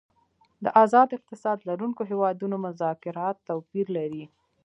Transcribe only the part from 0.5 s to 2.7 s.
د آزاد اقتصاد لرونکو هیوادونو